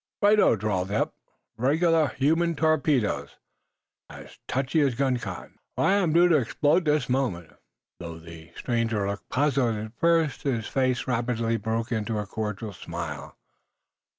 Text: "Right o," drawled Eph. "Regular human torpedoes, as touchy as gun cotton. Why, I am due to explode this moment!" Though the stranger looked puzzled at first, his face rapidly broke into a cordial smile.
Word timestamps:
"Right 0.19 0.39
o," 0.39 0.55
drawled 0.55 0.89
Eph. 0.89 1.11
"Regular 1.57 2.07
human 2.07 2.55
torpedoes, 2.55 3.37
as 4.09 4.39
touchy 4.47 4.81
as 4.81 4.95
gun 4.95 5.17
cotton. 5.17 5.59
Why, 5.75 5.91
I 5.93 5.97
am 5.97 6.11
due 6.11 6.27
to 6.27 6.37
explode 6.37 6.85
this 6.85 7.07
moment!" 7.07 7.53
Though 7.99 8.17
the 8.17 8.51
stranger 8.55 9.07
looked 9.07 9.29
puzzled 9.29 9.75
at 9.75 9.99
first, 9.99 10.41
his 10.41 10.65
face 10.65 11.05
rapidly 11.05 11.57
broke 11.57 11.91
into 11.91 12.17
a 12.17 12.25
cordial 12.25 12.73
smile. 12.73 13.37